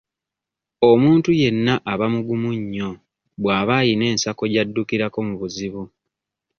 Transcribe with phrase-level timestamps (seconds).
[0.89, 2.89] Omuntu yenna aba mugumu nnyo
[3.41, 5.83] bw'aba ayina ensako gy'addukirako mu buzibu.